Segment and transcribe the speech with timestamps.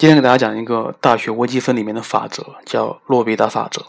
[0.00, 3.84] 今天给大家讲一个大学微积分里面的法则，叫洛必达法则。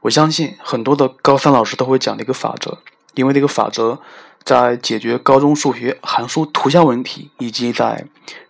[0.00, 2.78] 我相信很多的高三老师都会讲这个法则，
[3.14, 4.00] 因为这个法则
[4.42, 8.04] 在解决高中数学函数图像问题以及在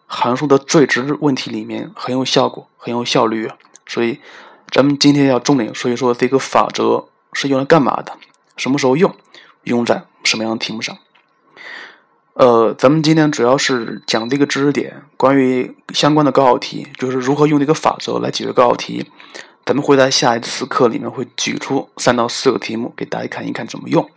[0.07, 3.51] 函数的最值问题里面很有效果、很有效率。
[3.87, 4.19] 所以，
[4.71, 8.17] 咱们今天要重点说一说这个法则是用来干嘛的，
[8.57, 9.15] 什么时候用，
[9.65, 10.97] 用在什么样的题目上。
[12.35, 19.11] 呃，咱们今天主要是讲这个知识点，关于相关的高考题，就是如何用这个法则来解决高考题。
[19.67, 24.09] 咱们会在下一次课里面会举出三到四个题目给大家看一看怎么用。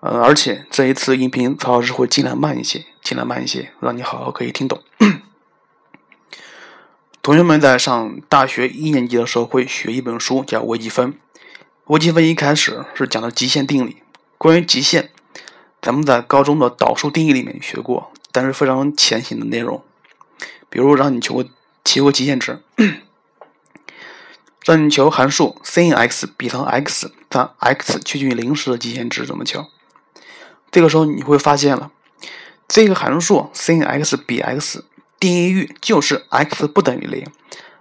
[0.00, 4.82] 呃，而且这一次音频曹老师会尽量慢一些，尽量慢一些，让你好好可以听懂。
[7.22, 11.14] 同学们在上大学一年级的时候会学一本书，叫微积分。
[11.86, 13.98] 微积分一开始是讲的极限定理，
[14.36, 15.10] 关于极限。
[15.82, 19.82] 咱们在高中的导数定义里面学过，但是非常浅显的内容。
[20.68, 21.48] 比如让你求个
[21.84, 22.62] 求个极限值，
[24.64, 29.66] 让你求函数 sin(x) 比上 x 在 x 趋近于零时的极限值怎么求？
[30.70, 31.90] 这个时候你会发现了，
[32.68, 34.84] 这个函数 sin(x) 比 x
[35.18, 37.26] 定义域就是 x 不等于零。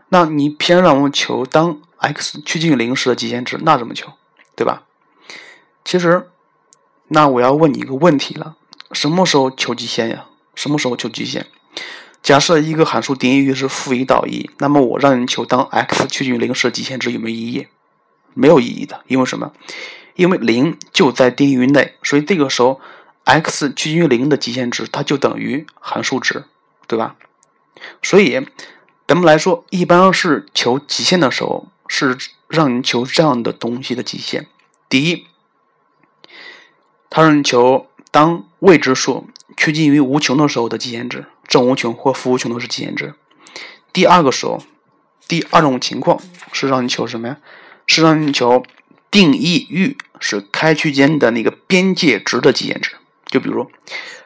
[0.08, 4.14] 那你偏让我们求当 x 趋近于零时的极限值，那怎么求？
[4.56, 4.84] 对吧？
[5.84, 6.30] 其实。
[7.10, 8.56] 那我要问你一个问题了：
[8.92, 10.26] 什么时候求极限呀？
[10.56, 11.48] 什么时候求极限？
[12.22, 17.68] 假设一个函数定义域是负一到一，那么我让你求当 x 趋近于零时极限值有没有意义？
[18.34, 19.54] 没有意义的，因为什么？
[20.16, 22.82] 因为零就在定义域内，所以这个时候
[23.24, 26.44] x 趋近于零的极限值它就等于函数值，
[26.88, 27.16] 对吧？
[28.04, 28.46] 所以
[29.08, 32.18] 咱们来说，一般是求极限的时候，是
[32.50, 34.46] 让你求这样的东西的极限：
[34.88, 35.26] 第一。
[37.10, 43.14] 它让你求当未知数趋近于无穷的时候的极限值，正无穷或负无穷都是极限值。
[43.92, 44.64] 第二个时候，
[45.28, 46.22] 第二种情况
[46.54, 47.38] 是让你求什么呀？
[47.88, 48.64] 是让你求
[49.10, 52.92] 定义域是开区间的那个边界值的极限值。
[53.26, 53.70] 就比如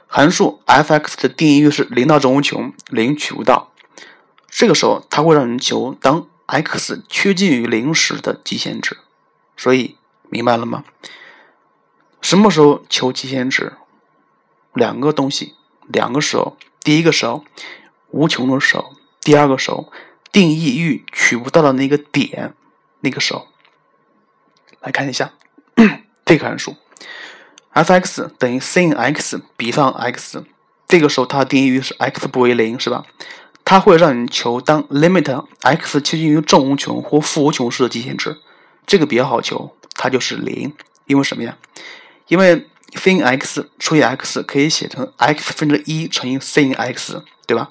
[0.07, 3.71] 函数 f(x) 的定义域是零到正无穷，零取不到。
[4.49, 8.97] 这个时候，它会让你求当 x 趋近于零时的极限值。
[9.57, 9.95] 所以，
[10.29, 10.83] 明白了吗？
[12.23, 13.73] 什么时候求极限值？
[14.73, 15.55] 两个东西，
[15.87, 16.55] 两个时候。
[16.81, 17.43] 第一个时候，
[18.11, 19.91] 无穷的时候；第二个时候，
[20.31, 22.53] 定义域取不到的那个点，
[23.01, 23.47] 那个时候。
[24.79, 25.33] 来看一下
[26.25, 26.77] 这个函数
[27.73, 30.45] ，f(x) 等于 sin(x) 比上 x，
[30.87, 33.05] 这个时候它的定义域是 x 不为零，是吧？
[33.65, 38.37] 它会让你求当 limit x 趋近于正无穷或负无穷时的极限值，
[38.85, 40.73] 这个比较好求，它就是零，
[41.05, 41.57] 因为什么呀？
[42.27, 47.69] 因为 sin(x) 除以 x 可以写成 x 分之一乘以 sin(x), 对吧？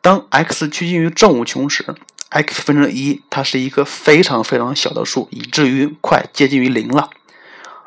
[0.00, 1.84] 当 x 趋近于正无穷时
[2.28, 7.10] ，x 分之一它是一个非常非常小的数，以至于快接近于零了。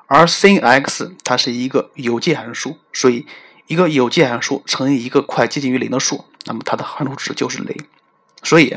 [0.07, 3.27] 而 sin(x) 它是一个有界函数，所以
[3.67, 7.77] 一个有界函数乘以一个快接近于零的数，那么它的函数值就是零。
[8.41, 8.75] 所以，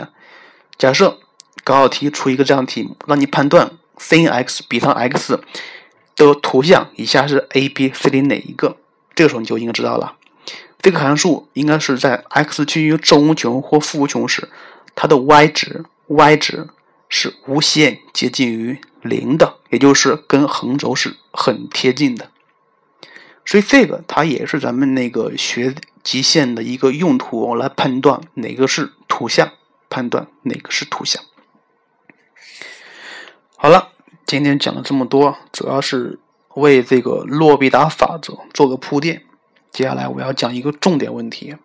[0.77, 1.19] 假设
[1.65, 5.41] 高考题出一个这样的题目，让你判断 sin(x) 比上 x。
[6.27, 8.77] 的图像以下是 a、b、c 里哪一个？
[9.15, 10.17] 这个时候你就应该知道了。
[10.81, 14.49] 这个函数应该是在 x 趋于正无穷或负无穷时，
[14.95, 16.69] 它的 y 值 y 值
[17.09, 22.31] 是无限接近于零的，也就是跟横轴是很贴近的。
[23.45, 29.53] 所以这个它也是咱们那个学极限的一个用途，来判断哪个是图像，
[29.91, 31.23] 判断哪个是图像。
[33.57, 33.90] 好了。
[34.31, 36.21] 今天讲了这么多，主要是
[36.55, 39.25] 为这个洛必达法则做个铺垫。
[39.73, 41.57] 接下来我要讲一个重点问题。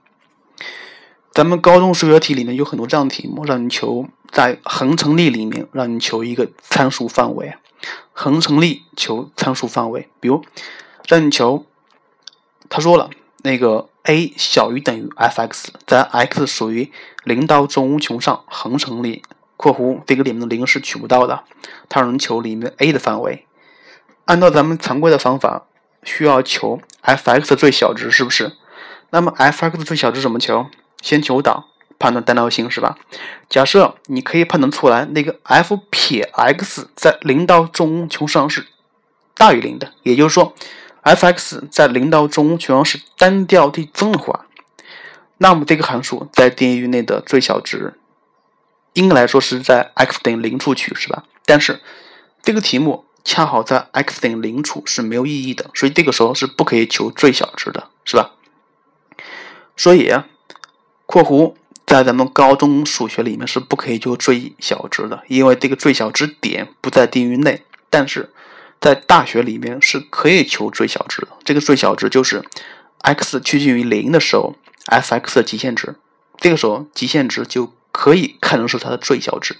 [1.31, 7.53] 咱们高中数学题里面有很多这样题目，让你求在恒成立里面让你求一个参数范围。
[8.13, 10.43] 恒成立求参数范围，比如
[11.07, 11.67] 让你求，
[12.67, 13.11] 他说了
[13.43, 16.91] 那个 a 小于等于 f(x)，在 x 属于
[17.25, 19.21] 零到正无穷上恒成立。
[19.57, 21.43] 括弧这个里面的零是取不到的，
[21.89, 23.45] 它让人求里面 a 的范围。
[24.25, 25.65] 按照咱们常规的方法，
[26.03, 28.53] 需要求 f(x) 的最小值，是不是？
[29.11, 30.65] 那么 f(x) 的最小值怎么求？
[31.01, 31.67] 先求导，
[31.99, 32.97] 判断单调性，是吧？
[33.47, 38.65] 假设你可以判断出来，那个 f 撇 x 在零到中无穷上是
[39.35, 40.53] 大于零的，也就是说
[41.03, 44.47] ，f(x) 在零到中无穷上是单调递增的话，
[45.37, 47.93] 那么这个函数在定义域内的最小值。
[48.95, 51.23] 应该来说是在 x 等于零处取是吧？
[51.45, 51.79] 但是
[52.41, 58.31] 这个题目恰好在 x 等于零处是没有意义的，所以这个时候是不可以求最小值的，是吧？
[59.77, 60.11] 所以
[61.05, 61.53] 括弧
[61.85, 67.63] 在咱们高中数学里面是不可以求最小值的，因为这个最小值点不在定域内。
[67.89, 68.33] 但是
[68.81, 72.43] 在大学里面是可以求最小值的，这个最小值就是
[73.01, 74.55] x 趋近于零的时候
[74.87, 75.95] ，f(x) 的极限值，
[76.37, 79.55] 这个时候极限值就可以看成是它的最小值。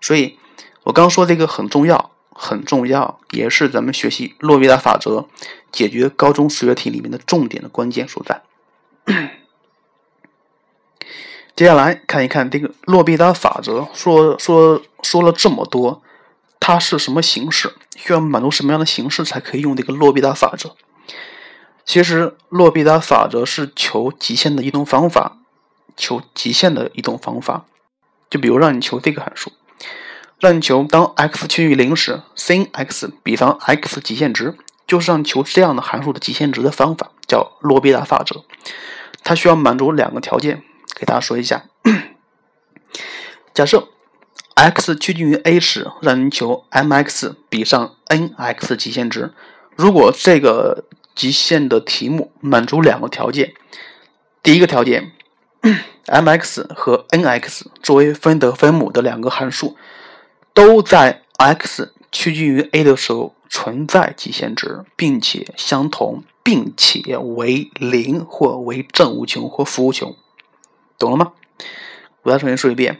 [0.00, 0.38] 所以，
[0.84, 5.26] 我刚说这个很重要，很重要，也是咱们学习洛必达法则、
[5.72, 8.42] 解决高中数学题里面的重点的关键所在。
[11.56, 16.00] 接下来看一看这个洛必达法则，说说说了这么多，
[16.60, 17.74] 它是什么形式？
[17.96, 20.76] 需要满足什么样的形式才可以用这个洛必达法则？
[21.84, 25.38] 其实，洛必达法则是求极限的一种方法，
[25.96, 27.66] 求极限的一种方法。
[28.28, 29.52] 就比如让你求这个函数，
[30.40, 34.56] 让你求当 x 趋于零时，sin x 比上 x 极限值，
[34.86, 38.44] 就是让求这样的函数的极限值的方法，叫洛必达法则。
[39.22, 40.62] 它需要满足两个条件。
[40.98, 41.66] 给大家说一下，
[43.52, 43.86] 假设
[44.54, 49.34] x 趋近于 a 时，让你求 m(x) 比上 n(x) 极限值。
[49.74, 53.52] 如果这个极限的题目满足两个条件，
[54.42, 55.12] 第一个条件
[56.06, 59.76] ，m(x) 和 n(x) 作为分得分母的两个函数，
[60.54, 70.16] 都在 x 趋近于 a 的时候存在极限值，并且相同，并且为零或为正无穷或负无穷。
[70.98, 71.32] 懂了吗？
[72.22, 72.98] 我再重新说一遍，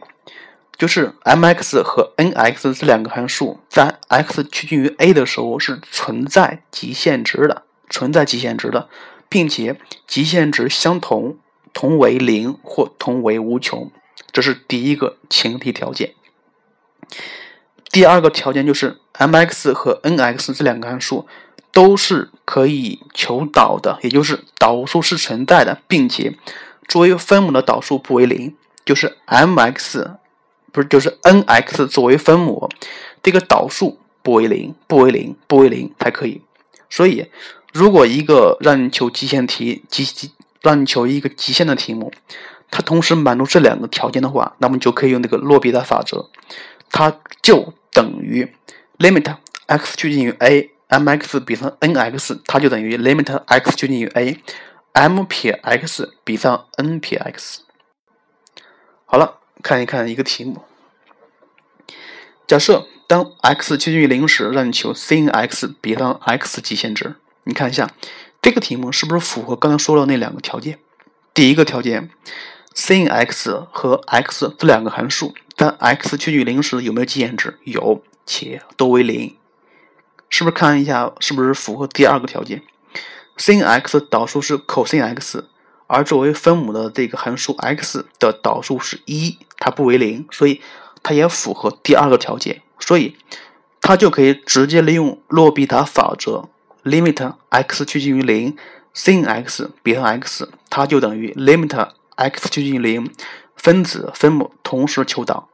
[0.77, 8.89] 就是 m(x) 和 n(x) 这两个函数在 x 趋近于 a 的时候是存在极限值的，存在极限值的，
[9.29, 11.39] 并且极限值相同，
[11.77, 13.91] 同为零或同为无穷，
[14.33, 16.15] 这是第一个前提条件。
[17.93, 21.29] 第二个条件就是 m(x) 和 n(x) 这两个函数
[21.71, 26.39] 都是可以求导的，也就是导数是存在的，并且。
[26.89, 28.57] 作为分母的导数不为零，
[28.87, 30.17] 就是 m(x)
[30.73, 32.71] 不是就是 n(x) 作为分母，
[33.23, 36.41] 这个导数不为零，不为零，不为零才可以。
[36.89, 37.27] 所以，
[37.75, 40.31] 如果一个让你求极限题，极极
[40.67, 42.13] 让你求一个极限的题目，
[42.71, 46.29] 它同时满足这两个条件的话，那么就可以用这个洛必达法则，
[46.91, 48.53] 它就等于
[48.99, 49.37] limit
[49.67, 54.39] x 趋近于 a，m(x) 比上 n(x) 它就等于 limit x 趋近于 a。
[54.99, 57.61] m 撇 x 比上 n 撇 x，
[59.05, 60.63] 好了，看一看一个题目。
[62.47, 67.17] 假设当 x 趋近于零时，让你求 sin x 比上 x 极限值。
[67.45, 67.91] 你看一下
[68.47, 70.79] 这个题目是不是符合刚才说的那两个条件？
[71.35, 72.11] 第一个条件
[72.77, 77.59] ，sin x 和 x 这两个函数在 x 趋近于零时有没有极限值？
[77.65, 79.35] 有，且都为零。
[80.31, 82.63] 是不是看一下是不是符合第二个条件
[83.37, 85.49] ？sin x 导数是 cos x，
[85.89, 90.63] 而作为分母的这个函数 x 的导数是一，它不为零，所以
[91.03, 93.17] 它也符合第二个条件，所以
[93.81, 96.49] 它就可以直接利用洛必达法则
[96.87, 98.57] ，limit x 趋近于零
[98.95, 103.13] ，sin x 比上 x，它就等于 limit x 趋近于零，
[103.57, 105.49] 分子分母同时求导，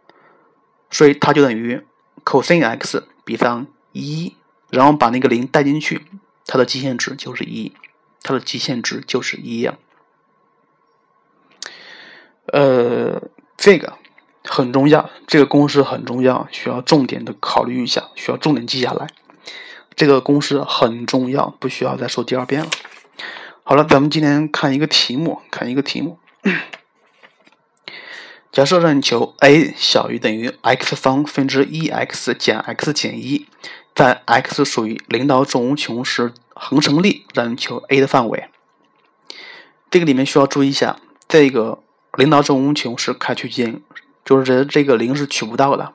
[0.91, 1.81] 所以它就等于
[2.25, 4.37] cos x 比上一，
[4.71, 6.03] 然后把那个零带进去。
[6.45, 7.73] 它的极限值就是一，
[8.23, 9.79] 它的极限值就是一呀。
[12.47, 13.23] 呃，
[13.57, 13.97] 这个
[14.45, 19.07] 很重要，这个公式很重要，需要重点的考虑一下，需要重点记下来。
[19.95, 22.71] 这个公式很重要，不需要再说第二遍了。
[23.65, 26.19] 好了，咱们今天看一个题目，看一个题目。
[28.51, 33.47] 假设让你求 a 小于等于 x 方分之一 x 减 x 减一。
[33.95, 38.49] 在 x 属于零到正无穷时，恒成立，让你求 a 的范围。
[39.91, 40.97] 这个里面需要注意一下，
[41.29, 41.79] 这个
[42.15, 43.83] 零到正无穷是开区间，
[44.25, 45.93] 就是这个零是取不到的。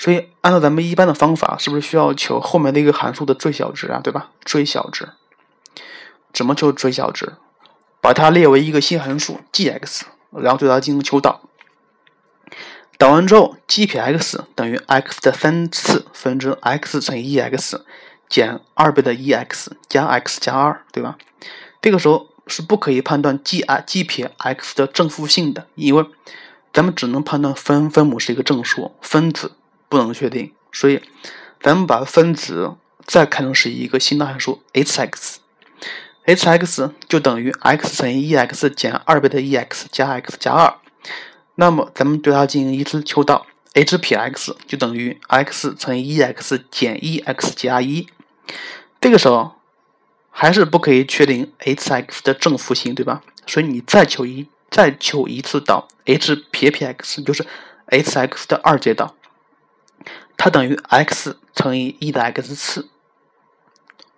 [0.00, 4.00] 所以按照咱们一般的方法，是不是需要求后面那个函数的最小值啊？
[4.02, 4.30] 对吧？
[4.46, 5.10] 最小值
[6.32, 7.34] 怎么求最小值？
[8.00, 11.42] 把它列为一个新函数 g(x)，然后对它进行求导。
[12.96, 17.84] 导完之后，g 撇 x 等于 x 的三次分之 x 乘以 e x
[18.26, 21.18] 减二倍的 e x 加 x 加二，对吧？
[21.82, 26.06] 这个时候是不可以判断 g i g 撇 x 的正负性的，因为
[26.72, 29.52] 咱们只能判断分分母是一个正数，分子
[29.90, 31.02] 不能确定，所以
[31.60, 35.40] 咱们把分子再看成是一个新的函数 h(x)，h(x)
[37.08, 40.72] 就等于 x 乘以 e^x 减二倍的 e^x 加 x 加二。
[41.56, 43.44] 那么，咱们对它进行一次求导
[43.74, 48.06] ，h 撇 x 就等于 x 乘以 e^x 减 e^x 加一。
[49.00, 49.56] 这个时候
[50.30, 53.22] 还是不可以确定 h(x) 的正负性，对吧？
[53.46, 57.44] 所以你再求一再求一次导 h 撇撇 x，就是
[57.86, 59.16] h(x) 的二阶导，
[60.42, 62.88] 它等于 x 乘以一的 x 次。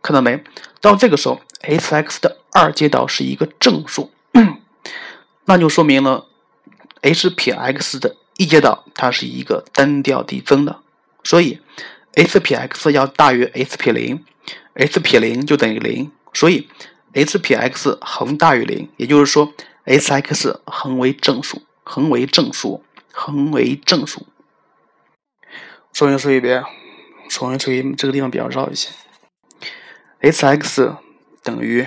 [0.00, 0.41] 看到没？
[0.81, 4.12] 到这个时候，h(x) 的二阶导是一个正数，
[5.47, 6.26] 那就说明了
[7.00, 10.79] h 撇 x 的一阶导它是一个单调递增的，
[11.25, 11.59] 所以
[12.14, 14.25] h 撇 x 要大于 h 撇零
[14.75, 16.69] ，h 撇零就等于零，所以
[17.14, 19.52] h 撇 x 恒大于零，也就是说。
[19.85, 24.25] h(x) 恒为正数，恒为正数，恒为正数。
[25.92, 26.64] 重新说一遍，
[27.28, 28.88] 重新说一遍，这个地方比较绕一些。
[30.20, 30.96] h(x)
[31.42, 31.87] 等于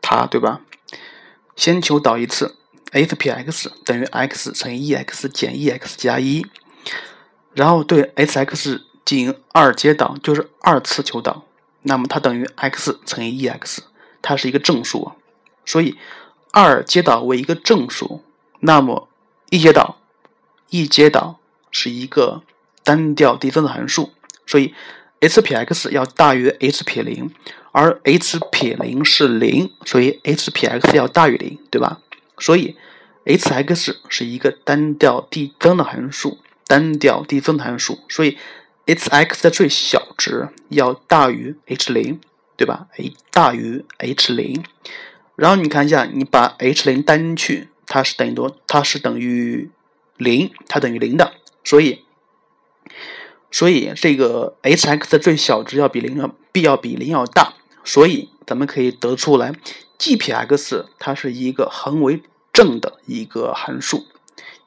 [0.00, 0.60] 它，对吧？
[1.54, 2.56] 先求导一次
[2.92, 6.46] f 撇 x 等于 x 乘以 e(x) 减 e(x) 加一，
[7.52, 11.44] 然后对 h(x) 进行二阶导，就是二次求导，
[11.82, 13.80] 那么它等于 x 乘以 e(x)，
[14.22, 15.12] 它是一个正数，
[15.64, 15.96] 所以。
[16.52, 18.24] 二阶导为一个正数，
[18.60, 19.10] 那么
[19.50, 19.98] 一阶导
[20.70, 21.38] 一阶导
[21.70, 22.44] 是一个
[22.86, 24.12] 单调递增的函数，
[24.46, 24.72] 所以
[25.20, 27.32] h 撇 x 要大于 h 撇零，
[27.72, 32.00] 而 h 撇零是零，所以 h 撇 x 要大于零，对吧？
[32.38, 32.76] 所以
[33.24, 36.38] h(x) 是一个单调递增的函数，
[36.68, 38.38] 单调递增的函数，所以
[38.86, 42.20] h(x) 的最小值要大于 h 零，
[42.56, 44.62] 对吧？a 大于 h 零。
[45.34, 48.56] 然后你看一下，你把 h 零带进去，它是等于多？
[48.68, 49.70] 它是等于
[50.16, 51.32] 零，它等于零的。
[51.64, 52.04] 所以，
[53.50, 57.54] 所以这个 h(x) 的最小值要比零要必要比零要大。
[57.84, 59.52] 所以咱们可以得出来
[59.98, 62.22] ，g 撇 x 它是一个恒为
[62.52, 64.06] 正的一个函数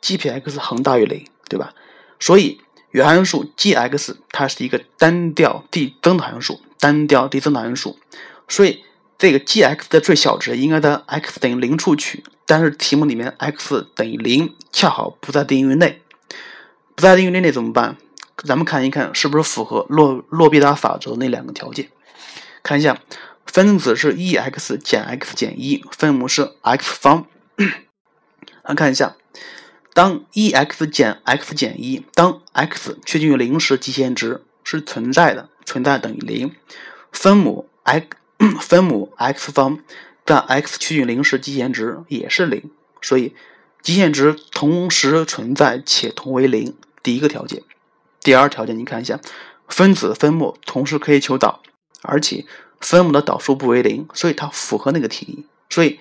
[0.02, 1.74] ，g 撇 x 恒大于零，对吧？
[2.20, 7.98] 所以原函数 g(x) 它是一个单调递增的函数，单调递增的函数。
[8.48, 8.84] 所以。
[9.22, 16.02] 这个 g(x) 的最小值应该在 x 等于零处取，但是题目里面 x 等于零恰好不在定义域内，
[16.96, 17.98] 不在定义域内怎么办？
[18.44, 21.90] 咱们看一看是不是符合洛洛必达法则那两个条件。
[22.64, 23.00] 看一下，
[23.46, 27.26] 分子是 e(x) 减 x 减一，分母是 x 方。
[28.64, 29.16] 来看一下，
[29.94, 36.56] 当 e(x) 减 x 减一，当 x 趋近于零时，极限值是存在的，存在等于零，
[37.12, 38.08] 分母 x。
[38.62, 39.80] 分母 x 方
[40.26, 43.36] 在 x 趋近零时极限值也是零，所以
[43.82, 46.74] 极限值同时存在且同为零。
[47.04, 47.64] 第一个条件，
[48.22, 49.20] 第二条件，你看一下，
[49.68, 51.62] 分子分母同时可以求导，
[52.02, 52.46] 而且
[52.80, 55.46] 分母的导数不为零，所以它符合那个定义。
[55.70, 56.00] 所以，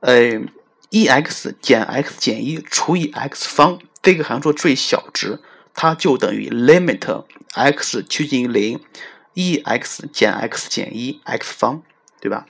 [0.00, 0.40] 呃
[0.90, 5.40] ，e(x) 减 x 减一除以 x 方这个函数最小值，
[5.74, 8.80] 它就等于 limit x 趋近于零。
[9.34, 11.82] e(x) 减 x 减一 x 方，
[12.20, 12.46] 对吧？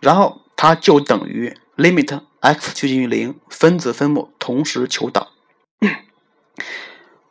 [0.00, 5.28] 然后它就等于 limit x 趋近于零，分子分母同时求导，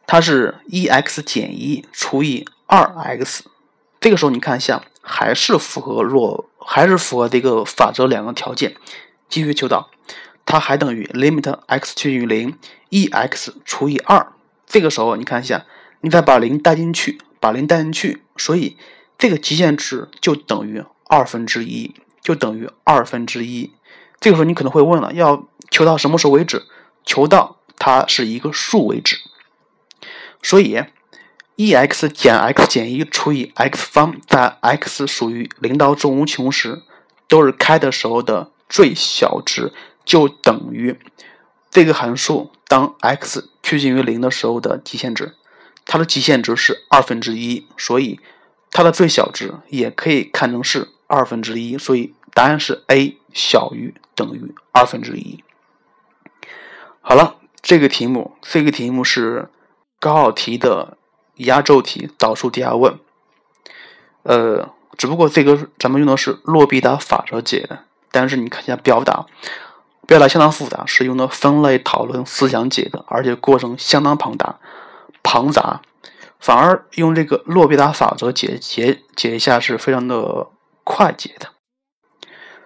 [0.07, 3.43] 它是 e(x) 减一除以二 x。
[3.99, 8.75] 这个时候你看一下，还是符合若还是符合这个法则两个条件，
[9.29, 9.91] 继续求导，
[10.47, 12.57] 它还等于 limit x 趋于零
[12.89, 14.33] ，e(x) 除以二。
[14.65, 15.67] 这个时候你看一下，
[16.01, 17.19] 你再把零带进去。
[17.39, 18.77] 把零带进去，所以
[19.15, 23.71] 这个极限值就等于二分之一，就等于二分之一。
[24.19, 26.63] 这个时候你可能会问了，要求到什么时候为止？
[27.05, 29.17] 求到它是一个数为止。
[30.41, 30.83] 所以
[31.55, 36.83] ，e(x) 减 x 减一除以 x 方，在 x 属于零到正无穷时，
[37.27, 39.73] 都是开的时候的最小值，
[40.05, 40.97] 就等于
[41.69, 45.35] 这个函数当 x 趋近于零的时候的极限值。
[45.85, 48.19] 它的极限值是二分之一，所以
[48.71, 55.43] 它的最小值也可以看成是二分之一，所以答案是 A 小于等于二分之一。
[56.99, 59.47] 好了，这个题目，这个题目是
[59.99, 60.97] 高考题的
[61.35, 62.99] 压轴题，导数第二问。
[64.23, 67.79] 呃，只不过这个咱们用的是洛必达法则解的，
[68.11, 69.25] 但是你看一下表达，
[70.05, 74.59] 表达相当复杂，是用的分类讨论思想解的，而且过程相当庞大。
[75.23, 75.81] 庞杂，
[76.39, 80.47] 反而用这个洛必达法则解解解一下是非常的
[80.83, 81.49] 快捷的。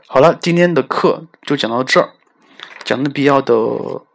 [0.05, 2.11] 好了，今天的课就讲到这儿，
[2.83, 3.55] 讲的比较的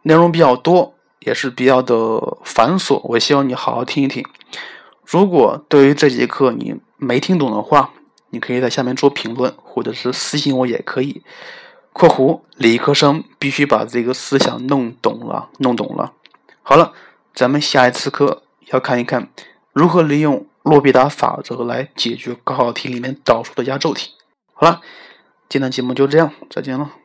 [0.03, 3.01] 内容比较多，也是比较的繁琐。
[3.03, 4.25] 我希望你好好听一听。
[5.05, 7.91] 如果对于这节课你没听懂的话，
[8.29, 11.23] 你可以在下面做评论，或者是私信我也可以。
[11.93, 16.13] （括弧理科生必须把这个思想弄懂了，弄懂了。）
[16.61, 16.93] 好了。
[17.35, 19.29] 咱们下一次课要看一看
[19.71, 24.09] 如何利用洛必达法则来解决高考题里面导数的压轴题。
[24.53, 24.81] 好了，
[25.47, 26.89] 今天节目就这样，再见了。